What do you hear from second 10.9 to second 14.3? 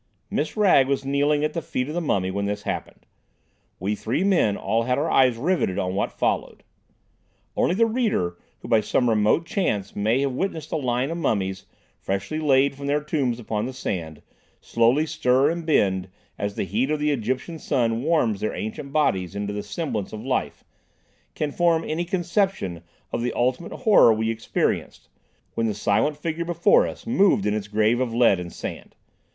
of mummies, freshly laid from their tombs upon the sand,